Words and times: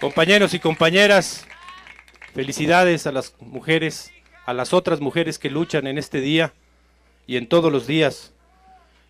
Compañeros 0.00 0.54
y 0.54 0.58
compañeras, 0.60 1.46
felicidades 2.32 3.06
a 3.06 3.12
las 3.12 3.34
mujeres, 3.38 4.10
a 4.46 4.54
las 4.54 4.72
otras 4.72 4.98
mujeres 5.02 5.38
que 5.38 5.50
luchan 5.50 5.86
en 5.86 5.98
este 5.98 6.22
día 6.22 6.54
y 7.26 7.36
en 7.36 7.46
todos 7.46 7.70
los 7.70 7.86
días. 7.86 8.32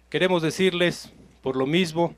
Queremos 0.09 0.43
decirles, 0.43 1.13
por 1.43 1.55
lo 1.55 1.65
mismo, 1.65 2.17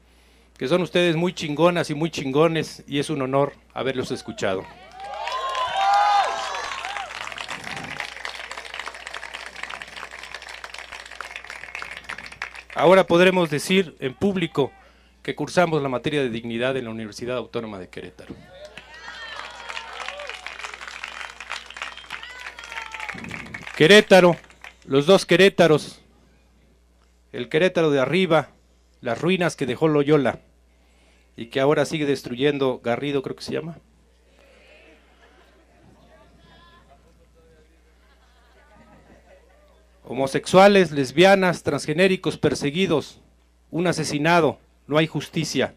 que 0.57 0.69
son 0.69 0.81
ustedes 0.81 1.17
muy 1.17 1.35
chingonas 1.35 1.91
y 1.91 1.95
muy 1.95 2.11
chingones 2.11 2.83
y 2.87 2.99
es 2.99 3.11
un 3.11 3.21
honor 3.21 3.53
haberlos 3.75 4.11
escuchado. 4.11 4.65
Ahora 12.75 13.07
podremos 13.07 13.51
decir 13.51 13.97
en 14.01 14.15
público 14.15 14.73
que 15.23 15.35
cursamos 15.35 15.83
la 15.83 15.91
materia 15.91 16.23
de 16.23 16.31
dignidad 16.31 16.75
en 16.79 16.87
la 16.87 16.91
Universidad 16.91 17.37
Autónoma 17.37 17.79
de 17.79 17.91
Querétaro. 17.91 18.35
Querétaro, 23.83 24.37
los 24.85 25.07
dos 25.07 25.27
Querétaros, 25.27 26.01
el 27.33 27.49
Querétaro 27.49 27.91
de 27.91 27.99
arriba, 27.99 28.51
las 29.01 29.21
ruinas 29.21 29.57
que 29.57 29.67
dejó 29.67 29.89
Loyola 29.89 30.39
y 31.35 31.47
que 31.47 31.59
ahora 31.59 31.85
sigue 31.85 32.07
destruyendo 32.07 32.79
Garrido, 32.79 33.23
creo 33.23 33.35
que 33.35 33.43
se 33.43 33.55
llama. 33.55 33.79
Homosexuales, 40.05 40.93
lesbianas, 40.93 41.65
transgenéricos 41.65 42.39
perseguidos, 42.39 43.21
un 43.73 43.89
asesinado, 43.89 44.61
no 44.87 44.97
hay 44.97 45.09
justicia. 45.09 45.75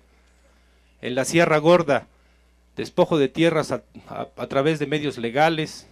En 1.02 1.16
la 1.16 1.26
Sierra 1.26 1.58
Gorda, 1.58 2.06
despojo 2.78 3.18
de 3.18 3.30
tierras 3.30 3.72
a, 3.72 3.82
a 4.08 4.48
través 4.48 4.78
de 4.78 4.86
medios 4.86 5.18
legales 5.18 5.88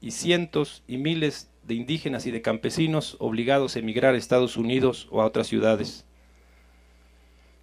y 0.00 0.12
cientos 0.12 0.82
y 0.86 0.98
miles 0.98 1.50
de 1.64 1.74
indígenas 1.74 2.26
y 2.26 2.30
de 2.30 2.42
campesinos 2.42 3.16
obligados 3.18 3.76
a 3.76 3.78
emigrar 3.78 4.14
a 4.14 4.18
Estados 4.18 4.56
Unidos 4.56 5.08
o 5.10 5.20
a 5.20 5.26
otras 5.26 5.46
ciudades. 5.46 6.06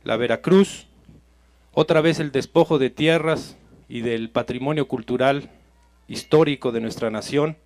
La 0.03 0.17
Veracruz, 0.17 0.87
otra 1.73 2.01
vez 2.01 2.19
el 2.19 2.31
despojo 2.31 2.77
de 2.77 2.89
tierras 2.89 3.57
y 3.89 4.01
del 4.01 4.29
patrimonio 4.29 4.87
cultural 4.87 5.49
histórico 6.07 6.71
de 6.71 6.81
nuestra 6.81 7.09
nación 7.09 7.57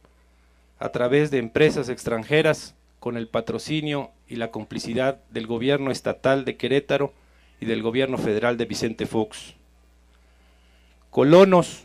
a 0.80 0.90
través 0.90 1.30
de 1.30 1.40
empresas 1.40 1.90
extranjeras 1.90 2.76
con 3.00 3.18
el 3.18 3.28
patrocinio 3.28 4.12
y 4.28 4.38
la 4.38 4.52
complicidad 4.52 5.22
del 5.30 5.48
gobierno 5.48 5.92
estatal 5.92 6.46
de 6.46 6.56
Querétaro 6.56 7.14
y 7.60 7.66
del 7.66 7.82
gobierno 7.82 8.18
federal 8.18 8.58
de 8.58 8.66
Vicente 8.66 9.06
Fox. 9.06 9.56
Colonos, 11.10 11.84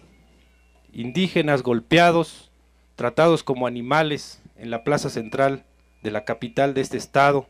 indígenas 0.92 1.62
golpeados, 1.62 2.52
tratados 2.96 3.42
como 3.42 3.66
animales 3.66 4.42
en 4.56 4.70
la 4.70 4.84
plaza 4.84 5.10
central 5.10 5.64
de 6.02 6.10
la 6.10 6.24
capital 6.24 6.74
de 6.74 6.80
este 6.80 6.96
estado, 6.96 7.48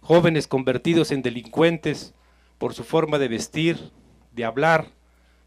jóvenes 0.00 0.46
convertidos 0.46 1.10
en 1.10 1.22
delincuentes 1.22 2.14
por 2.58 2.74
su 2.74 2.84
forma 2.84 3.18
de 3.18 3.28
vestir, 3.28 3.90
de 4.32 4.44
hablar, 4.44 4.88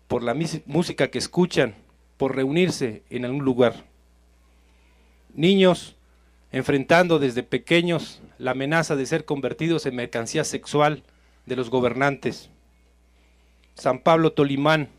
por 0.07 0.21
la 0.21 0.35
música 0.65 1.09
que 1.09 1.17
escuchan, 1.17 1.75
por 2.17 2.35
reunirse 2.35 3.03
en 3.09 3.25
algún 3.25 3.43
lugar. 3.43 3.85
Niños 5.33 5.95
enfrentando 6.51 7.19
desde 7.19 7.43
pequeños 7.43 8.21
la 8.37 8.51
amenaza 8.51 8.95
de 8.95 9.05
ser 9.05 9.25
convertidos 9.25 9.85
en 9.85 9.95
mercancía 9.95 10.43
sexual 10.43 11.03
de 11.45 11.55
los 11.55 11.69
gobernantes. 11.69 12.49
San 13.73 13.99
Pablo 13.99 14.31
Tolimán, 14.31 14.89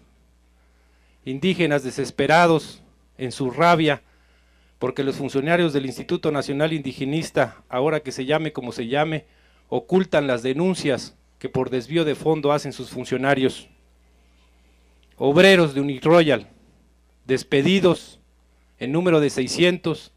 indígenas 1.24 1.82
desesperados 1.82 2.82
en 3.18 3.32
su 3.32 3.50
rabia 3.50 4.02
porque 4.78 5.04
los 5.04 5.16
funcionarios 5.16 5.72
del 5.72 5.86
Instituto 5.86 6.30
Nacional 6.30 6.72
Indigenista, 6.72 7.62
ahora 7.68 8.00
que 8.00 8.12
se 8.12 8.26
llame 8.26 8.52
como 8.52 8.72
se 8.72 8.86
llame, 8.86 9.24
ocultan 9.68 10.26
las 10.26 10.42
denuncias 10.42 11.16
que 11.38 11.48
por 11.48 11.70
desvío 11.70 12.04
de 12.04 12.14
fondo 12.14 12.52
hacen 12.52 12.72
sus 12.72 12.90
funcionarios. 12.90 13.68
Obreros 15.16 15.74
de 15.74 15.80
Uniroyal, 15.80 16.48
despedidos 17.24 18.20
en 18.78 18.92
número 18.92 19.20
de 19.20 19.30
600, 19.30 20.12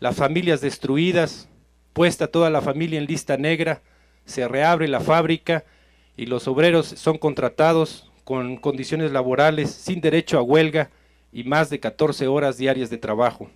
las 0.00 0.16
familias 0.16 0.60
destruidas, 0.60 1.48
puesta 1.92 2.26
toda 2.26 2.50
la 2.50 2.60
familia 2.60 2.98
en 2.98 3.06
lista 3.06 3.36
negra, 3.36 3.82
se 4.24 4.48
reabre 4.48 4.88
la 4.88 5.00
fábrica 5.00 5.64
y 6.16 6.26
los 6.26 6.48
obreros 6.48 6.86
son 6.86 7.18
contratados 7.18 8.10
con 8.24 8.56
condiciones 8.56 9.12
laborales 9.12 9.70
sin 9.70 10.00
derecho 10.00 10.38
a 10.38 10.42
huelga 10.42 10.90
y 11.34 11.42
más 11.42 11.68
de 11.68 11.80
14 11.80 12.28
horas 12.28 12.56
diarias 12.56 12.90
de 12.90 12.96
trabajo. 12.96 13.50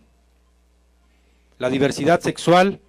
La 1.59 1.71
diversidad 1.71 2.21
sexual, 2.21 2.81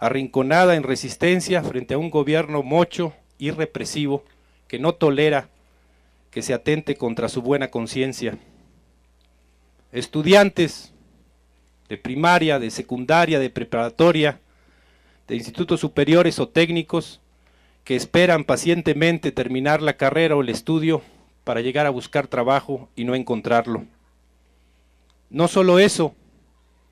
arrinconada 0.00 0.74
en 0.74 0.82
resistencia 0.82 1.62
frente 1.62 1.94
a 1.94 1.98
un 1.98 2.10
gobierno 2.10 2.64
mocho 2.64 3.14
y 3.38 3.52
represivo 3.52 4.24
que 4.66 4.80
no 4.80 4.92
tolera 4.94 5.48
que 6.32 6.42
se 6.42 6.52
atente 6.52 6.96
contra 6.96 7.28
su 7.28 7.42
buena 7.42 7.68
conciencia. 7.68 8.36
Estudiantes 9.92 10.92
de 11.88 11.96
primaria, 11.96 12.58
de 12.58 12.72
secundaria, 12.72 13.38
de 13.38 13.50
preparatoria, 13.50 14.40
de 15.28 15.36
institutos 15.36 15.78
superiores 15.78 16.40
o 16.40 16.48
técnicos 16.48 17.20
que 17.84 17.94
esperan 17.94 18.42
pacientemente 18.42 19.30
terminar 19.30 19.80
la 19.80 19.96
carrera 19.96 20.34
o 20.34 20.42
el 20.42 20.48
estudio 20.48 21.02
para 21.44 21.60
llegar 21.60 21.86
a 21.86 21.90
buscar 21.90 22.26
trabajo 22.26 22.88
y 22.96 23.04
no 23.04 23.14
encontrarlo. 23.14 23.86
No 25.30 25.48
solo 25.48 25.78
eso, 25.78 26.14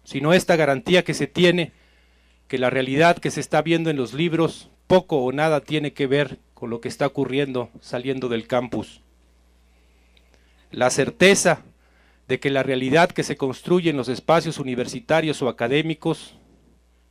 sino 0.05 0.33
esta 0.33 0.57
garantía 0.57 1.05
que 1.05 1.15
se 1.15 1.27
tiene 1.27 1.73
que 2.49 2.59
la 2.59 2.71
realidad 2.71 3.19
que 3.19 3.31
se 3.31 3.41
está 3.41 3.63
viendo 3.63 3.91
en 3.91 3.97
los 3.97 4.15
libros 4.15 4.71
poco 4.87 5.19
o 5.19 5.33
nada 5.33 5.61
tiene 5.61 5.93
que 5.93 6.07
ver 6.07 6.39
con 6.55 6.71
lo 6.71 6.81
que 6.81 6.89
está 6.89 7.07
ocurriendo 7.07 7.71
saliendo 7.81 8.29
del 8.29 8.47
campus. 8.47 9.03
La 10.71 10.91
certeza 10.91 11.63
de 12.29 12.41
que 12.41 12.51
la 12.51 12.63
realidad 12.63 13.11
que 13.11 13.23
se 13.23 13.37
construye 13.37 13.91
en 13.91 13.97
los 13.97 14.09
espacios 14.09 14.59
universitarios 14.59 15.43
o 15.43 15.49
académicos 15.49 16.37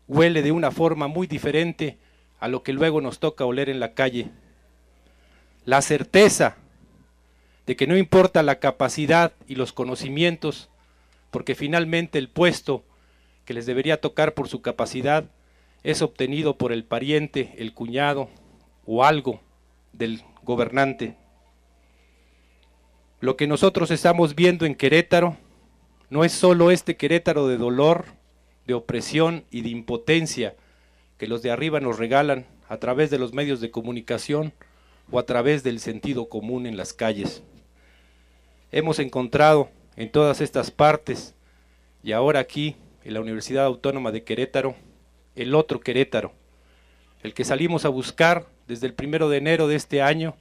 huele 0.07 0.41
de 0.41 0.51
una 0.51 0.71
forma 0.71 1.07
muy 1.07 1.27
diferente 1.27 1.97
a 2.39 2.47
lo 2.47 2.63
que 2.63 2.73
luego 2.73 3.01
nos 3.01 3.19
toca 3.19 3.45
oler 3.45 3.69
en 3.69 3.79
la 3.79 3.93
calle. 3.93 4.29
La 5.65 5.81
certeza 5.81 6.57
de 7.65 7.75
que 7.75 7.87
no 7.87 7.97
importa 7.97 8.43
la 8.43 8.59
capacidad 8.59 9.33
y 9.47 9.55
los 9.55 9.73
conocimientos, 9.73 10.69
porque 11.35 11.53
finalmente 11.53 12.17
el 12.17 12.29
puesto 12.29 12.85
que 13.43 13.53
les 13.53 13.65
debería 13.65 13.99
tocar 13.99 14.35
por 14.35 14.47
su 14.47 14.61
capacidad 14.61 15.25
es 15.83 16.01
obtenido 16.01 16.57
por 16.57 16.71
el 16.71 16.85
pariente, 16.85 17.53
el 17.57 17.73
cuñado 17.73 18.29
o 18.85 19.03
algo 19.03 19.41
del 19.91 20.23
gobernante. 20.43 21.17
Lo 23.19 23.35
que 23.35 23.47
nosotros 23.47 23.91
estamos 23.91 24.33
viendo 24.33 24.65
en 24.65 24.75
Querétaro 24.75 25.35
no 26.09 26.23
es 26.23 26.31
solo 26.31 26.71
este 26.71 26.95
Querétaro 26.95 27.49
de 27.49 27.57
dolor, 27.57 28.05
de 28.65 28.73
opresión 28.73 29.43
y 29.51 29.59
de 29.59 29.71
impotencia 29.71 30.55
que 31.17 31.27
los 31.27 31.41
de 31.41 31.51
arriba 31.51 31.81
nos 31.81 31.99
regalan 31.99 32.45
a 32.69 32.77
través 32.77 33.09
de 33.09 33.19
los 33.19 33.33
medios 33.33 33.59
de 33.59 33.71
comunicación 33.71 34.53
o 35.11 35.19
a 35.19 35.25
través 35.25 35.63
del 35.63 35.81
sentido 35.81 36.29
común 36.29 36.65
en 36.65 36.77
las 36.77 36.93
calles. 36.93 37.43
Hemos 38.71 38.99
encontrado 38.99 39.69
en 39.95 40.11
todas 40.11 40.41
estas 40.41 40.71
partes 40.71 41.35
y 42.03 42.11
ahora 42.11 42.39
aquí 42.39 42.75
en 43.03 43.13
la 43.13 43.21
Universidad 43.21 43.65
Autónoma 43.65 44.11
de 44.11 44.23
Querétaro 44.23 44.75
el 45.35 45.53
otro 45.53 45.79
Querétaro, 45.79 46.33
el 47.21 47.33
que 47.33 47.43
salimos 47.43 47.85
a 47.85 47.89
buscar 47.89 48.47
desde 48.67 48.87
el 48.87 48.93
primero 48.93 49.29
de 49.29 49.37
enero 49.37 49.67
de 49.67 49.75
este 49.75 50.01
año 50.01 50.35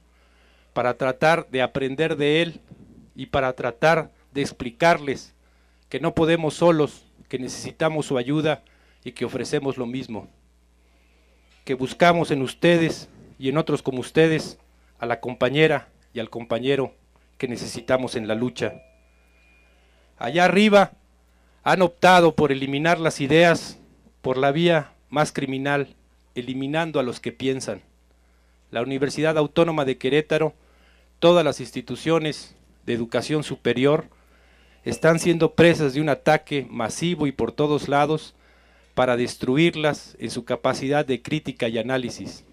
para 0.73 0.95
tratar 0.95 1.49
de 1.49 1.61
aprender 1.61 2.15
de 2.15 2.41
él 2.41 2.61
y 3.15 3.27
para 3.27 3.53
tratar 3.53 4.11
de 4.33 4.41
explicarles 4.41 5.33
que 5.89 5.99
no 5.99 6.15
podemos 6.15 6.55
solos, 6.55 7.05
que 7.29 7.39
necesitamos 7.39 8.05
su 8.05 8.17
ayuda 8.17 8.63
y 9.03 9.11
que 9.11 9.25
ofrecemos 9.25 9.77
lo 9.77 9.85
mismo. 9.85 10.27
Que 11.63 11.73
buscamos 11.73 12.31
en 12.31 12.41
ustedes 12.41 13.09
y 13.37 13.49
en 13.49 13.57
otros 13.57 13.81
como 13.81 13.99
ustedes 13.99 14.57
a 14.99 15.05
la 15.05 15.19
compañera 15.19 15.89
y 16.13 16.19
al 16.19 16.29
compañero 16.29 16.93
que 17.37 17.47
necesitamos 17.47 18.15
en 18.15 18.27
la 18.27 18.35
lucha. 18.35 18.81
Allá 20.17 20.45
arriba 20.45 20.91
han 21.63 21.81
optado 21.81 22.35
por 22.35 22.51
eliminar 22.51 22.99
las 22.99 23.21
ideas 23.21 23.79
por 24.21 24.37
la 24.37 24.51
vía 24.51 24.91
más 25.09 25.31
criminal, 25.31 25.95
eliminando 26.35 26.99
a 26.99 27.03
los 27.03 27.19
que 27.19 27.31
piensan. 27.31 27.81
La 28.71 28.81
Universidad 28.81 29.37
Autónoma 29.37 29.85
de 29.85 29.97
Querétaro, 29.97 30.53
todas 31.19 31.43
las 31.43 31.59
instituciones 31.59 32.55
de 32.85 32.93
educación 32.93 33.43
superior, 33.43 34.05
están 34.83 35.19
siendo 35.19 35.53
presas 35.53 35.93
de 35.93 36.01
un 36.01 36.09
ataque 36.09 36.67
masivo 36.69 37.27
y 37.27 37.31
por 37.31 37.51
todos 37.51 37.87
lados 37.87 38.35
para 38.93 39.17
destruirlas 39.17 40.15
en 40.19 40.31
su 40.31 40.45
capacidad 40.45 41.05
de 41.05 41.21
crítica 41.21 41.67
y 41.67 41.77
análisis. 41.77 42.45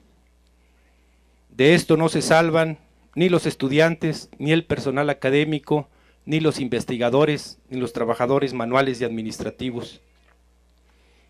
De 1.50 1.75
esto 1.75 1.97
no 1.97 2.09
se 2.09 2.23
salvan 2.23 2.79
ni 3.14 3.29
los 3.29 3.47
estudiantes, 3.47 4.31
ni 4.38 4.53
el 4.53 4.64
personal 4.64 5.11
académico, 5.11 5.88
ni 6.24 6.40
los 6.40 6.60
investigadores, 6.60 7.58
ni 7.69 7.80
los 7.80 7.92
trabajadores 7.92 8.54
manuales 8.54 9.00
y 9.00 9.04
administrativos. 9.04 10.00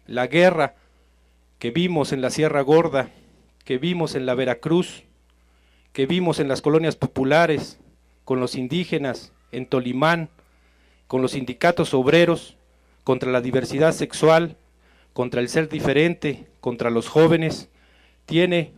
La 0.06 0.26
guerra 0.26 0.74
que 1.58 1.70
vimos 1.70 2.12
en 2.12 2.20
la 2.20 2.30
Sierra 2.30 2.60
Gorda, 2.60 3.08
que 3.64 3.78
vimos 3.78 4.14
en 4.14 4.26
la 4.26 4.34
Veracruz, 4.34 5.04
que 5.92 6.06
vimos 6.06 6.40
en 6.40 6.48
las 6.48 6.62
colonias 6.62 6.96
populares, 6.96 7.78
con 8.24 8.40
los 8.40 8.54
indígenas, 8.54 9.32
en 9.52 9.66
Tolimán, 9.66 10.28
con 11.06 11.22
los 11.22 11.32
sindicatos 11.32 11.94
obreros, 11.94 12.56
contra 13.04 13.30
la 13.30 13.40
diversidad 13.40 13.92
sexual, 13.92 14.56
contra 15.12 15.40
el 15.40 15.48
ser 15.48 15.68
diferente, 15.68 16.46
contra 16.60 16.90
los 16.90 17.08
jóvenes, 17.08 17.68
tiene 18.26 18.72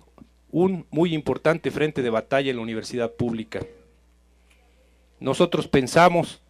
un 0.51 0.87
muy 0.91 1.15
importante 1.15 1.71
frente 1.71 2.03
de 2.03 2.11
batalla 2.11 2.51
en 2.51 2.57
la 2.57 2.63
universidad 2.63 3.13
pública. 3.13 3.61
Nosotros 5.25 5.69
pensamos 5.69 6.43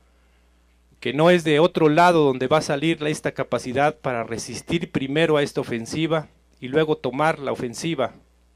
que 0.98 1.12
no 1.12 1.30
es 1.30 1.44
de 1.44 1.60
otro 1.60 1.88
lado 1.88 2.24
donde 2.24 2.48
va 2.48 2.58
a 2.58 2.60
salir 2.60 3.00
esta 3.04 3.30
capacidad 3.30 3.96
para 4.00 4.24
resistir 4.24 4.90
primero 4.90 5.36
a 5.36 5.44
esta 5.44 5.60
ofensiva 5.60 6.26
y 6.58 6.66
luego 6.66 6.96
tomar 6.96 7.38
la 7.38 7.52
ofensiva, 7.52 8.14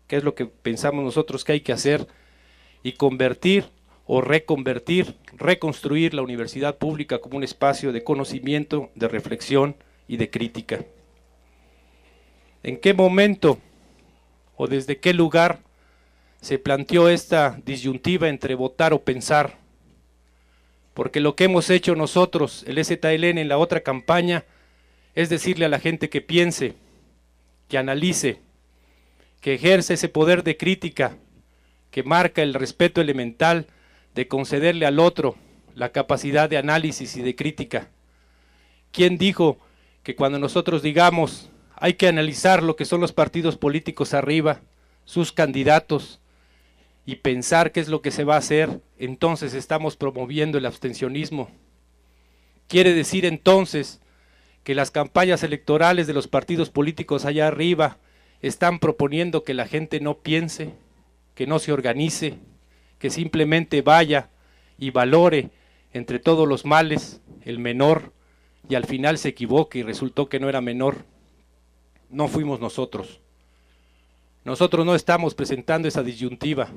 que 0.09 0.17
es 0.17 0.25
lo 0.25 0.35
que 0.35 0.47
pensamos 0.47 1.05
nosotros 1.05 1.44
que 1.44 1.53
hay 1.53 1.61
que 1.61 1.73
hacer, 1.73 2.09
y 2.82 2.94
convertir 2.94 3.67
o 4.06 4.20
reconvertir, 4.20 5.15
reconstruir 5.37 6.15
la 6.15 6.23
universidad 6.23 6.79
pública 6.79 7.21
como 7.21 7.37
un 7.37 7.44
espacio 7.44 7.93
de 7.93 8.03
conocimiento, 8.03 8.91
de 8.97 9.06
reflexión 9.06 9.76
y 10.09 10.17
de 10.17 10.31
crítica. 10.31 10.85
¿En 12.64 12.76
qué 12.81 12.93
momento 12.93 13.61
o 14.56 14.67
desde 14.67 14.99
qué 14.99 15.14
lugar 15.14 15.61
se 16.41 16.59
planteó 16.59 17.09
esta 17.09 17.61
disyuntiva 17.64 18.29
entre 18.29 18.56
votar 18.56 18.93
o 18.93 19.05
pensar? 19.05 19.68
Porque 20.99 21.21
lo 21.21 21.37
que 21.37 21.45
hemos 21.45 21.71
hecho 21.71 21.95
nosotros, 21.95 22.65
el 22.67 22.85
STLN 22.85 23.39
en 23.39 23.47
la 23.47 23.59
otra 23.59 23.83
campaña, 23.83 24.45
es 25.15 25.29
decirle 25.29 25.65
a 25.65 25.69
la 25.69 25.79
gente 25.79 26.11
que 26.11 26.21
piense, 26.21 26.75
que 27.69 27.79
analice, 27.79 28.41
que 29.41 29.55
ejerce 29.55 29.95
ese 29.95 30.09
poder 30.09 30.43
de 30.43 30.56
crítica, 30.56 31.17
que 31.93 32.03
marca 32.03 32.43
el 32.43 32.53
respeto 32.53 33.00
elemental 33.00 33.69
de 34.17 34.27
concederle 34.27 34.87
al 34.87 34.99
otro 34.99 35.37
la 35.77 35.93
capacidad 35.93 36.50
de 36.50 36.59
análisis 36.59 37.17
y 37.17 37.23
de 37.23 37.37
crítica. 37.37 37.91
¿Quién 38.91 39.19
dijo 39.19 39.56
que 40.03 40.17
cuando 40.17 40.41
nosotros 40.41 40.83
digamos 40.83 41.49
hay 41.77 41.95
que 41.95 42.09
analizar 42.09 42.61
lo 42.61 42.75
que 42.75 42.85
son 42.85 43.00
los 43.00 43.12
partidos 43.12 43.56
políticos 43.56 44.15
arriba, 44.15 44.62
sus 45.05 45.31
candidatos, 45.31 46.19
y 47.08 47.16
pensar 47.16 47.72
qué 47.72 47.81
es 47.81 47.88
lo 47.88 48.02
que 48.02 48.10
se 48.10 48.25
va 48.25 48.34
a 48.34 48.38
hacer, 48.38 48.82
entonces 48.99 49.55
estamos 49.55 49.96
promoviendo 49.96 50.58
el 50.58 50.66
abstencionismo? 50.66 51.49
Quiere 52.66 52.93
decir 52.93 53.25
entonces 53.25 54.02
que 54.62 54.75
las 54.75 54.90
campañas 54.90 55.43
electorales 55.43 56.06
de 56.06 56.12
los 56.12 56.28
partidos 56.28 56.69
políticos 56.69 57.25
allá 57.25 57.46
arriba 57.46 57.96
están 58.43 58.78
proponiendo 58.78 59.43
que 59.43 59.55
la 59.55 59.66
gente 59.66 60.00
no 60.00 60.19
piense, 60.19 60.75
que 61.34 61.46
no 61.46 61.58
se 61.58 61.72
organice, 61.72 62.34
que 62.99 63.08
simplemente 63.08 63.81
vaya 63.81 64.28
y 64.76 64.90
valore 64.90 65.49
entre 65.94 66.19
todos 66.19 66.46
los 66.46 66.66
males 66.66 67.22
el 67.40 67.58
menor 67.58 68.12
y 68.69 68.75
al 68.75 68.84
final 68.84 69.16
se 69.16 69.31
equivoque 69.31 69.78
y 69.78 69.82
resultó 69.82 70.28
que 70.28 70.40
no 70.40 70.50
era 70.50 70.61
menor. 70.61 71.06
No 72.11 72.28
fuimos 72.28 72.61
nosotros. 72.61 73.22
Nosotros 74.44 74.84
no 74.84 74.94
estamos 74.94 75.34
presentando 75.34 75.88
esa 75.88 76.02
disyuntiva. 76.02 76.69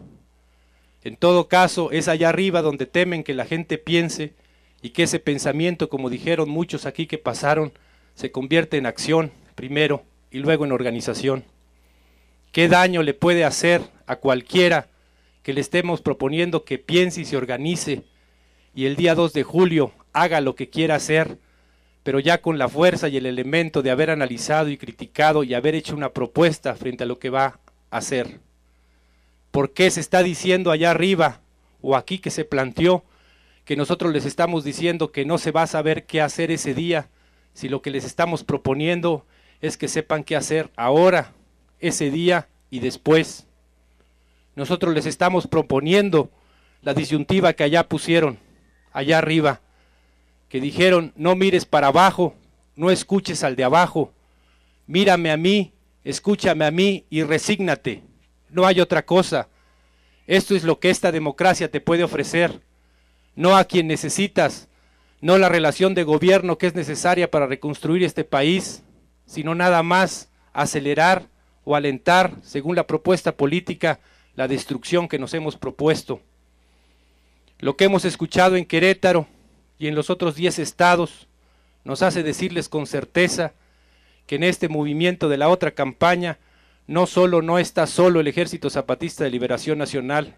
En 1.04 1.16
todo 1.16 1.48
caso, 1.48 1.92
es 1.92 2.08
allá 2.08 2.30
arriba 2.30 2.62
donde 2.62 2.86
temen 2.86 3.24
que 3.24 3.34
la 3.34 3.46
gente 3.46 3.78
piense 3.78 4.34
y 4.82 4.92
que 4.92 5.04
ese 5.04 5.20
pensamiento, 5.20 5.90
como 5.90 6.10
dijeron 6.10 6.50
muchos 6.50 6.86
aquí 6.86 7.08
que 7.08 7.18
pasaron, 7.18 7.74
se 8.14 8.32
convierte 8.32 8.78
en 8.78 8.86
acción 8.86 9.32
primero 9.56 10.04
y 10.30 10.40
luego 10.40 10.66
en 10.66 10.72
organización. 10.72 11.44
¿Qué 12.52 12.68
daño 12.68 13.04
le 13.04 13.14
puede 13.14 13.46
hacer 13.46 13.82
a 14.06 14.18
cualquiera 14.18 14.90
que 15.44 15.54
le 15.54 15.62
estemos 15.62 16.02
proponiendo 16.02 16.66
que 16.66 16.78
piense 16.78 17.22
y 17.22 17.26
se 17.26 17.38
organice 17.38 18.04
y 18.74 18.86
el 18.86 18.96
día 18.96 19.16
2 19.16 19.34
de 19.34 19.44
julio 19.44 19.92
haga 20.14 20.42
lo 20.42 20.56
que 20.56 20.70
quiera 20.70 20.96
hacer, 20.96 21.38
pero 22.04 22.20
ya 22.20 22.42
con 22.42 22.58
la 22.58 22.70
fuerza 22.70 23.10
y 23.10 23.18
el 23.18 23.26
elemento 23.26 23.82
de 23.82 23.92
haber 23.92 24.10
analizado 24.10 24.70
y 24.70 24.78
criticado 24.78 25.44
y 25.44 25.54
haber 25.54 25.76
hecho 25.76 25.96
una 25.96 26.10
propuesta 26.10 26.76
frente 26.76 27.04
a 27.04 27.08
lo 27.08 27.20
que 27.20 27.30
va 27.30 27.60
a 27.90 27.98
hacer. 27.98 28.40
¿Por 29.52 29.74
qué 29.74 29.92
se 29.92 30.00
está 30.00 30.24
diciendo 30.24 30.72
allá 30.72 30.92
arriba 30.92 31.42
o 31.82 31.96
aquí 31.96 32.20
que 32.20 32.32
se 32.32 32.46
planteó 32.46 33.04
que 33.66 33.76
nosotros 33.76 34.14
les 34.14 34.26
estamos 34.26 34.64
diciendo 34.64 35.12
que 35.12 35.26
no 35.26 35.38
se 35.38 35.52
va 35.52 35.64
a 35.64 35.68
saber 35.68 36.06
qué 36.06 36.22
hacer 36.22 36.52
ese 36.52 36.74
día, 36.74 37.10
si 37.54 37.70
lo 37.70 37.82
que 37.82 37.92
les 37.92 38.06
estamos 38.06 38.44
proponiendo 38.44 39.26
es 39.62 39.78
que 39.78 39.88
sepan 39.88 40.24
qué 40.24 40.36
hacer 40.36 40.72
ahora, 40.76 41.34
ese 41.80 42.10
día 42.12 42.48
y 42.70 42.80
después? 42.80 43.46
Nosotros 44.56 44.94
les 44.94 45.06
estamos 45.06 45.48
proponiendo 45.48 46.32
la 46.82 46.94
disyuntiva 46.94 47.54
que 47.54 47.64
allá 47.64 47.88
pusieron, 47.88 48.40
allá 48.92 49.18
arriba, 49.18 49.62
que 50.50 50.60
dijeron, 50.60 51.14
no 51.16 51.36
mires 51.36 51.66
para 51.66 51.88
abajo, 51.88 52.36
no 52.76 52.90
escuches 52.90 53.44
al 53.44 53.56
de 53.56 53.64
abajo, 53.64 54.14
mírame 54.88 55.32
a 55.32 55.38
mí, 55.38 55.74
escúchame 56.04 56.66
a 56.66 56.72
mí 56.72 57.06
y 57.10 57.24
resígnate. 57.24 58.04
No 58.52 58.66
hay 58.66 58.80
otra 58.82 59.06
cosa. 59.06 59.48
Esto 60.28 60.56
es 60.56 60.64
lo 60.64 60.80
que 60.80 60.90
esta 60.90 61.12
democracia 61.12 61.72
te 61.72 61.82
puede 61.82 62.04
ofrecer, 62.04 62.62
no 63.36 63.58
a 63.58 63.64
quien 63.64 63.88
necesitas, 63.88 64.68
no 65.20 65.38
la 65.38 65.50
relación 65.50 65.96
de 65.96 66.04
gobierno 66.04 66.58
que 66.58 66.68
es 66.68 66.76
necesaria 66.76 67.32
para 67.32 67.48
reconstruir 67.48 68.04
este 68.04 68.24
país, 68.24 68.84
sino 69.26 69.56
nada 69.56 69.84
más 69.84 70.30
acelerar 70.54 71.28
o 71.64 71.76
alentar, 71.76 72.36
según 72.44 72.76
la 72.76 72.88
propuesta 72.88 73.36
política, 73.36 74.00
la 74.36 74.48
destrucción 74.48 75.08
que 75.08 75.20
nos 75.20 75.34
hemos 75.34 75.58
propuesto. 75.58 76.22
Lo 77.60 77.78
que 77.78 77.86
hemos 77.86 78.06
escuchado 78.06 78.56
en 78.56 78.66
Querétaro 78.66 79.28
y 79.78 79.88
en 79.88 79.96
los 79.96 80.10
otros 80.10 80.36
10 80.36 80.60
estados 80.60 81.28
nos 81.84 82.02
hace 82.02 82.24
decirles 82.24 82.70
con 82.70 82.88
certeza 82.88 83.54
que 84.28 84.36
en 84.36 84.44
este 84.44 84.70
movimiento 84.70 85.30
de 85.30 85.38
la 85.38 85.50
otra 85.50 85.72
campaña 85.72 86.40
no 86.92 87.08
solo 87.08 87.42
no 87.42 87.58
está 87.58 87.88
solo 87.88 88.20
el 88.20 88.28
Ejército 88.28 88.70
Zapatista 88.70 89.24
de 89.24 89.30
Liberación 89.30 89.78
Nacional, 89.78 90.36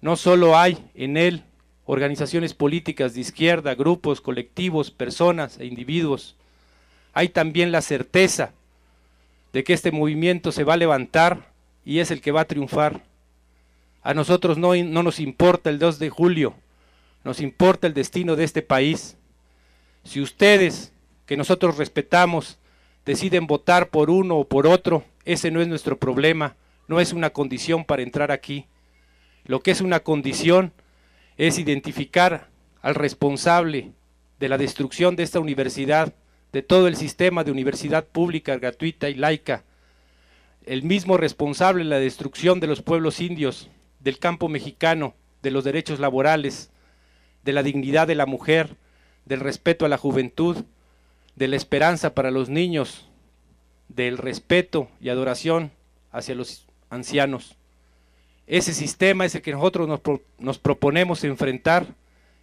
no 0.00 0.14
solo 0.14 0.56
hay 0.56 0.78
en 0.94 1.16
él 1.16 1.42
organizaciones 1.86 2.54
políticas 2.54 3.14
de 3.14 3.22
izquierda, 3.22 3.74
grupos, 3.74 4.20
colectivos, 4.20 4.92
personas 4.92 5.58
e 5.58 5.66
individuos, 5.66 6.36
hay 7.12 7.30
también 7.30 7.72
la 7.72 7.82
certeza 7.82 8.52
de 9.52 9.64
que 9.64 9.72
este 9.72 9.90
movimiento 9.90 10.52
se 10.52 10.62
va 10.62 10.74
a 10.74 10.76
levantar 10.76 11.50
y 11.84 11.98
es 11.98 12.12
el 12.12 12.20
que 12.20 12.30
va 12.30 12.42
a 12.42 12.46
triunfar. 12.46 13.02
A 14.04 14.14
nosotros 14.14 14.58
no, 14.58 14.76
no 14.76 15.02
nos 15.02 15.18
importa 15.18 15.68
el 15.68 15.80
2 15.80 15.98
de 15.98 16.10
julio, 16.10 16.54
nos 17.24 17.40
importa 17.40 17.88
el 17.88 17.94
destino 17.94 18.36
de 18.36 18.44
este 18.44 18.62
país. 18.62 19.16
Si 20.04 20.20
ustedes, 20.20 20.92
que 21.26 21.36
nosotros 21.36 21.76
respetamos, 21.76 22.60
deciden 23.04 23.48
votar 23.48 23.88
por 23.88 24.10
uno 24.10 24.36
o 24.36 24.44
por 24.44 24.68
otro, 24.68 25.02
ese 25.24 25.50
no 25.50 25.60
es 25.60 25.68
nuestro 25.68 25.98
problema, 25.98 26.56
no 26.88 27.00
es 27.00 27.12
una 27.12 27.30
condición 27.30 27.84
para 27.84 28.02
entrar 28.02 28.30
aquí. 28.32 28.66
Lo 29.44 29.60
que 29.60 29.70
es 29.70 29.80
una 29.80 30.00
condición 30.00 30.72
es 31.36 31.58
identificar 31.58 32.48
al 32.80 32.94
responsable 32.94 33.92
de 34.40 34.48
la 34.48 34.58
destrucción 34.58 35.16
de 35.16 35.22
esta 35.22 35.40
universidad, 35.40 36.14
de 36.52 36.62
todo 36.62 36.88
el 36.88 36.96
sistema 36.96 37.44
de 37.44 37.52
universidad 37.52 38.04
pública, 38.06 38.56
gratuita 38.56 39.08
y 39.08 39.14
laica, 39.14 39.64
el 40.66 40.82
mismo 40.82 41.16
responsable 41.16 41.84
de 41.84 41.90
la 41.90 41.98
destrucción 41.98 42.60
de 42.60 42.66
los 42.66 42.82
pueblos 42.82 43.20
indios, 43.20 43.68
del 44.00 44.18
campo 44.18 44.48
mexicano, 44.48 45.14
de 45.42 45.50
los 45.50 45.64
derechos 45.64 45.98
laborales, 45.98 46.70
de 47.44 47.52
la 47.52 47.62
dignidad 47.62 48.06
de 48.06 48.14
la 48.14 48.26
mujer, 48.26 48.76
del 49.24 49.40
respeto 49.40 49.84
a 49.84 49.88
la 49.88 49.98
juventud, 49.98 50.64
de 51.36 51.48
la 51.48 51.56
esperanza 51.56 52.14
para 52.14 52.30
los 52.30 52.48
niños, 52.48 53.08
del 53.94 54.18
respeto 54.18 54.88
y 55.00 55.08
adoración 55.08 55.70
hacia 56.10 56.34
los 56.34 56.66
ancianos. 56.90 57.56
Ese 58.46 58.74
sistema 58.74 59.24
es 59.24 59.34
el 59.34 59.42
que 59.42 59.52
nosotros 59.52 59.88
nos, 59.88 60.00
nos, 60.38 60.58
proponemos 60.58 61.24
enfrentar 61.24 61.86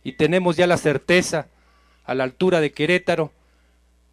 y 0.04 0.14
tenemos 0.14 0.56
ya 0.56 0.68
la 0.68 0.78
certeza 0.78 1.48
a 2.06 2.16
la 2.16 2.24
altura 2.24 2.62
de 2.62 2.72
Querétaro 2.72 3.32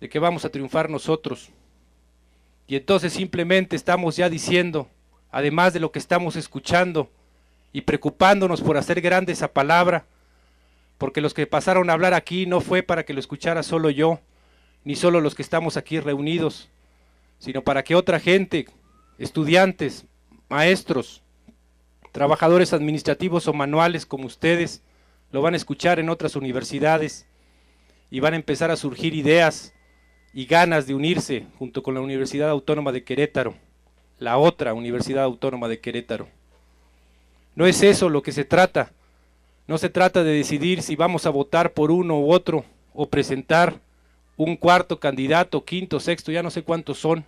de 0.01 0.09
que 0.09 0.19
vamos 0.19 0.45
a 0.45 0.51
triunfar 0.51 0.91
nosotros. 0.91 1.51
Y 2.67 2.77
entonces 2.77 3.13
simplemente 3.13 3.77
estamos 3.77 4.17
ya 4.17 4.29
diciendo, 4.29 4.89
además 5.31 5.73
de 5.73 5.81
lo 5.81 5.93
que 5.93 5.99
estamos 5.99 6.37
escuchando, 6.37 7.09
y 7.73 7.83
preocupándonos 7.83 8.63
por 8.63 8.79
hacer 8.79 9.01
grande 9.01 9.33
esa 9.33 9.53
palabra, 9.53 10.07
porque 10.99 11.21
los 11.21 11.35
que 11.35 11.47
pasaron 11.47 11.91
a 11.91 11.93
hablar 11.93 12.15
aquí 12.15 12.47
no 12.47 12.63
fue 12.63 12.83
para 12.83 13.05
que 13.05 13.13
lo 13.13 13.21
escuchara 13.21 13.63
solo 13.63 13.91
yo, 13.91 14.19
ni 14.85 14.97
solo 14.97 15.21
los 15.21 15.35
que 15.35 15.43
estamos 15.43 15.77
aquí 15.77 16.01
reunidos, 16.01 16.71
sino 17.47 17.63
para 17.63 17.85
que 17.85 17.95
otra 17.95 18.19
gente, 18.19 18.67
estudiantes, 19.19 20.05
maestros, 20.49 21.23
trabajadores 22.11 22.73
administrativos 22.73 23.47
o 23.47 23.53
manuales 23.53 24.05
como 24.05 24.27
ustedes, 24.27 24.83
lo 25.31 25.43
van 25.43 25.55
a 25.55 25.57
escuchar 25.57 26.01
en 26.01 26.09
otras 26.09 26.35
universidades 26.35 27.25
y 28.11 28.19
van 28.19 28.33
a 28.33 28.37
empezar 28.37 28.73
a 28.73 28.77
surgir 28.77 29.15
ideas 29.15 29.73
y 30.35 30.47
ganas 30.47 30.89
de 30.89 30.95
unirse 30.95 31.47
junto 31.57 31.85
con 31.85 31.95
la 31.95 32.01
Universidad 32.01 32.49
Autónoma 32.49 32.91
de 32.91 33.05
Querétaro, 33.05 33.55
la 34.19 34.39
otra 34.39 34.75
Universidad 34.75 35.23
Autónoma 35.23 35.69
de 35.69 35.79
Querétaro. 35.79 36.27
No 37.55 37.65
es 37.69 37.81
eso 37.85 38.09
lo 38.09 38.25
que 38.25 38.33
se 38.33 38.45
trata. 38.45 38.91
No 39.69 39.79
se 39.79 39.89
trata 39.89 40.25
de 40.25 40.33
decidir 40.33 40.83
si 40.83 40.97
vamos 40.97 41.27
a 41.27 41.31
votar 41.31 41.75
por 41.75 41.93
uno 41.93 42.19
u 42.19 42.33
otro 42.33 42.65
o 42.93 43.09
presentar 43.09 43.79
un 44.37 44.57
cuarto 44.57 44.99
candidato, 44.99 45.65
quinto, 45.65 46.01
sexto, 46.01 46.33
ya 46.33 46.43
no 46.43 46.51
sé 46.51 46.65
cuántos 46.65 46.99
son, 46.99 47.25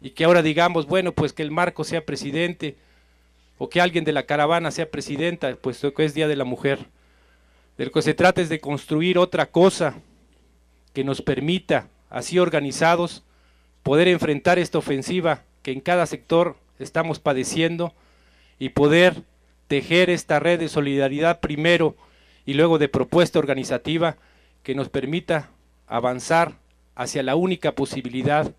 y 0.00 0.10
que 0.10 0.24
ahora 0.24 0.42
digamos, 0.42 0.86
bueno, 0.86 1.12
pues 1.12 1.32
que 1.32 1.42
el 1.42 1.50
Marco 1.50 1.84
sea 1.84 2.04
presidente 2.06 2.76
o 3.58 3.68
que 3.68 3.80
alguien 3.80 4.04
de 4.04 4.12
la 4.12 4.24
caravana 4.24 4.70
sea 4.70 4.90
presidenta, 4.90 5.54
puesto 5.56 5.92
que 5.92 6.04
es 6.04 6.14
Día 6.14 6.28
de 6.28 6.36
la 6.36 6.44
Mujer. 6.44 6.86
De 7.76 7.84
lo 7.84 7.92
que 7.92 8.02
se 8.02 8.14
trata 8.14 8.40
es 8.40 8.48
de 8.48 8.60
construir 8.60 9.18
otra 9.18 9.50
cosa 9.50 9.94
que 10.94 11.04
nos 11.04 11.20
permita, 11.20 11.88
así 12.08 12.38
organizados, 12.38 13.22
poder 13.82 14.08
enfrentar 14.08 14.58
esta 14.58 14.78
ofensiva 14.78 15.44
que 15.62 15.72
en 15.72 15.80
cada 15.80 16.06
sector 16.06 16.56
estamos 16.78 17.18
padeciendo 17.18 17.94
y 18.58 18.70
poder 18.70 19.22
tejer 19.68 20.10
esta 20.10 20.40
red 20.40 20.58
de 20.58 20.68
solidaridad 20.68 21.40
primero 21.40 21.96
y 22.46 22.54
luego 22.54 22.78
de 22.78 22.88
propuesta 22.88 23.38
organizativa 23.38 24.16
que 24.62 24.74
nos 24.74 24.88
permita 24.88 25.50
avanzar 25.86 26.54
hacia 26.94 27.22
la 27.22 27.36
única 27.36 27.74
posibilidad 27.74 28.54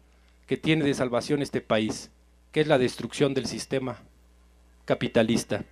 que 0.51 0.58
tiene 0.58 0.84
de 0.84 0.93
salvación 0.93 1.41
este 1.41 1.62
país, 1.62 2.12
que 2.51 2.60
es 2.60 2.67
la 2.67 2.77
destrucción 2.77 3.34
del 3.34 3.46
sistema 3.46 4.01
capitalista. 4.84 5.63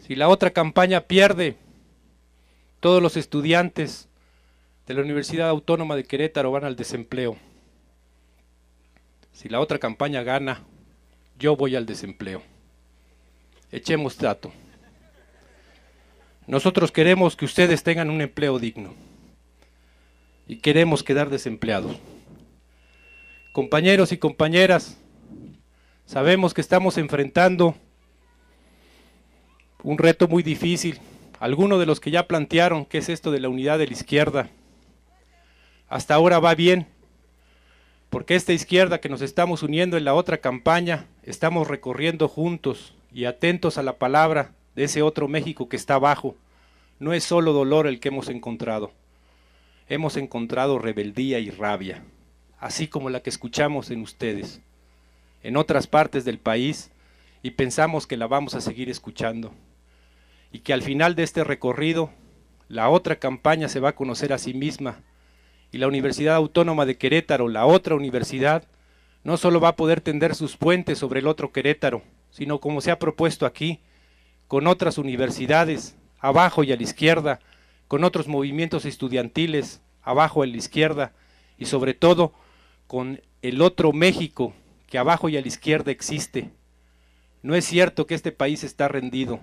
Si 0.00 0.14
la 0.14 0.28
otra 0.28 0.52
campaña 0.52 1.00
pierde, 1.00 1.56
todos 2.78 3.02
los 3.02 3.16
estudiantes 3.16 4.06
de 4.86 4.94
la 4.94 5.02
Universidad 5.02 5.48
Autónoma 5.48 5.96
de 5.96 6.04
Querétaro 6.04 6.52
van 6.52 6.62
al 6.62 6.76
desempleo. 6.76 7.36
Si 9.32 9.48
la 9.48 9.58
otra 9.58 9.80
campaña 9.80 10.22
gana, 10.22 10.62
yo 11.36 11.56
voy 11.56 11.74
al 11.74 11.84
desempleo. 11.84 12.44
Echemos 13.72 14.16
trato. 14.16 14.52
Nosotros 16.46 16.92
queremos 16.92 17.34
que 17.34 17.44
ustedes 17.44 17.82
tengan 17.82 18.08
un 18.08 18.20
empleo 18.20 18.60
digno 18.60 18.94
y 20.46 20.58
queremos 20.58 21.02
quedar 21.02 21.28
desempleados. 21.28 21.96
Compañeros 23.56 24.12
y 24.12 24.18
compañeras, 24.18 24.98
sabemos 26.04 26.52
que 26.52 26.60
estamos 26.60 26.98
enfrentando 26.98 27.74
un 29.82 29.96
reto 29.96 30.28
muy 30.28 30.42
difícil. 30.42 31.00
Algunos 31.40 31.80
de 31.80 31.86
los 31.86 31.98
que 31.98 32.10
ya 32.10 32.28
plantearon 32.28 32.84
qué 32.84 32.98
es 32.98 33.08
esto 33.08 33.30
de 33.30 33.40
la 33.40 33.48
unidad 33.48 33.78
de 33.78 33.86
la 33.86 33.94
izquierda, 33.94 34.50
hasta 35.88 36.14
ahora 36.14 36.38
va 36.38 36.54
bien, 36.54 36.86
porque 38.10 38.34
esta 38.34 38.52
izquierda 38.52 39.00
que 39.00 39.08
nos 39.08 39.22
estamos 39.22 39.62
uniendo 39.62 39.96
en 39.96 40.04
la 40.04 40.12
otra 40.12 40.36
campaña, 40.36 41.06
estamos 41.22 41.66
recorriendo 41.66 42.28
juntos 42.28 42.92
y 43.10 43.24
atentos 43.24 43.78
a 43.78 43.82
la 43.82 43.94
palabra 43.94 44.52
de 44.74 44.84
ese 44.84 45.00
otro 45.00 45.28
México 45.28 45.70
que 45.70 45.76
está 45.76 45.94
abajo. 45.94 46.36
No 46.98 47.14
es 47.14 47.24
solo 47.24 47.54
dolor 47.54 47.86
el 47.86 48.00
que 48.00 48.08
hemos 48.08 48.28
encontrado 48.28 48.92
hemos 49.88 50.16
encontrado 50.16 50.78
rebeldía 50.78 51.38
y 51.38 51.50
rabia, 51.50 52.02
así 52.58 52.88
como 52.88 53.10
la 53.10 53.20
que 53.20 53.30
escuchamos 53.30 53.90
en 53.90 54.02
ustedes, 54.02 54.60
en 55.42 55.56
otras 55.56 55.86
partes 55.86 56.24
del 56.24 56.38
país, 56.38 56.90
y 57.42 57.52
pensamos 57.52 58.06
que 58.06 58.16
la 58.16 58.26
vamos 58.26 58.54
a 58.54 58.60
seguir 58.60 58.88
escuchando, 58.88 59.52
y 60.52 60.60
que 60.60 60.72
al 60.72 60.82
final 60.82 61.14
de 61.14 61.22
este 61.22 61.44
recorrido, 61.44 62.10
la 62.68 62.88
otra 62.88 63.16
campaña 63.16 63.68
se 63.68 63.80
va 63.80 63.90
a 63.90 63.94
conocer 63.94 64.32
a 64.32 64.38
sí 64.38 64.54
misma, 64.54 65.02
y 65.70 65.78
la 65.78 65.88
Universidad 65.88 66.36
Autónoma 66.36 66.86
de 66.86 66.96
Querétaro, 66.96 67.48
la 67.48 67.66
otra 67.66 67.94
universidad, 67.94 68.64
no 69.24 69.36
solo 69.36 69.60
va 69.60 69.68
a 69.68 69.76
poder 69.76 70.00
tender 70.00 70.34
sus 70.34 70.56
puentes 70.56 70.98
sobre 70.98 71.20
el 71.20 71.26
otro 71.26 71.52
Querétaro, 71.52 72.02
sino 72.30 72.60
como 72.60 72.80
se 72.80 72.90
ha 72.90 72.98
propuesto 72.98 73.46
aquí, 73.46 73.80
con 74.48 74.66
otras 74.66 74.98
universidades, 74.98 75.96
abajo 76.18 76.64
y 76.64 76.72
a 76.72 76.76
la 76.76 76.82
izquierda, 76.82 77.40
con 77.88 78.04
otros 78.04 78.28
movimientos 78.28 78.84
estudiantiles 78.84 79.80
abajo 80.02 80.42
a 80.42 80.46
la 80.46 80.56
izquierda 80.56 81.12
y 81.58 81.66
sobre 81.66 81.94
todo 81.94 82.32
con 82.86 83.20
el 83.42 83.62
otro 83.62 83.92
México 83.92 84.54
que 84.86 84.98
abajo 84.98 85.28
y 85.28 85.36
a 85.36 85.40
la 85.40 85.48
izquierda 85.48 85.90
existe. 85.90 86.50
No 87.42 87.54
es 87.54 87.64
cierto 87.64 88.06
que 88.06 88.14
este 88.14 88.32
país 88.32 88.64
está 88.64 88.88
rendido, 88.88 89.40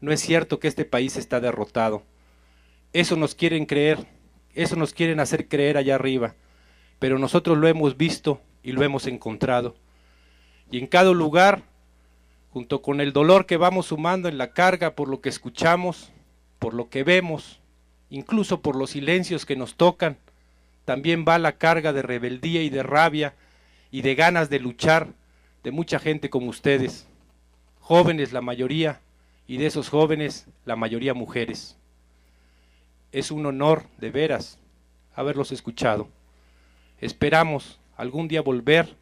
no 0.00 0.12
es 0.12 0.20
cierto 0.20 0.60
que 0.60 0.68
este 0.68 0.84
país 0.84 1.16
está 1.16 1.40
derrotado. 1.40 2.02
Eso 2.92 3.16
nos 3.16 3.34
quieren 3.34 3.66
creer, 3.66 4.06
eso 4.54 4.76
nos 4.76 4.92
quieren 4.92 5.20
hacer 5.20 5.48
creer 5.48 5.76
allá 5.76 5.96
arriba, 5.96 6.34
pero 6.98 7.18
nosotros 7.18 7.58
lo 7.58 7.66
hemos 7.66 7.96
visto 7.96 8.40
y 8.62 8.72
lo 8.72 8.82
hemos 8.84 9.06
encontrado. 9.06 9.76
Y 10.70 10.78
en 10.78 10.86
cada 10.86 11.12
lugar, 11.12 11.62
junto 12.50 12.82
con 12.82 13.00
el 13.00 13.12
dolor 13.12 13.46
que 13.46 13.56
vamos 13.56 13.86
sumando 13.86 14.28
en 14.28 14.38
la 14.38 14.52
carga 14.52 14.94
por 14.94 15.08
lo 15.08 15.20
que 15.20 15.28
escuchamos, 15.28 16.12
por 16.58 16.74
lo 16.74 16.88
que 16.88 17.02
vemos, 17.02 17.60
incluso 18.10 18.60
por 18.60 18.76
los 18.76 18.90
silencios 18.90 19.44
que 19.44 19.56
nos 19.56 19.74
tocan, 19.74 20.18
también 20.84 21.24
va 21.26 21.38
la 21.38 21.52
carga 21.52 21.92
de 21.92 22.02
rebeldía 22.02 22.62
y 22.62 22.70
de 22.70 22.82
rabia 22.82 23.34
y 23.90 24.02
de 24.02 24.14
ganas 24.14 24.50
de 24.50 24.60
luchar 24.60 25.08
de 25.62 25.70
mucha 25.70 25.98
gente 25.98 26.28
como 26.30 26.50
ustedes, 26.50 27.06
jóvenes 27.80 28.32
la 28.32 28.42
mayoría, 28.42 29.00
y 29.46 29.58
de 29.58 29.66
esos 29.66 29.88
jóvenes 29.88 30.46
la 30.64 30.76
mayoría 30.76 31.14
mujeres. 31.14 31.76
Es 33.12 33.30
un 33.30 33.46
honor, 33.46 33.84
de 33.98 34.10
veras, 34.10 34.58
haberlos 35.14 35.52
escuchado. 35.52 36.08
Esperamos 37.00 37.78
algún 37.96 38.28
día 38.28 38.42
volver 38.42 38.96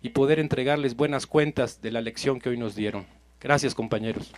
y 0.00 0.10
poder 0.10 0.38
entregarles 0.38 0.96
buenas 0.96 1.26
cuentas 1.26 1.82
de 1.82 1.90
la 1.90 2.00
lección 2.00 2.40
que 2.40 2.48
hoy 2.48 2.56
nos 2.56 2.74
dieron. 2.74 3.06
Gracias, 3.40 3.74
compañeros. 3.74 4.32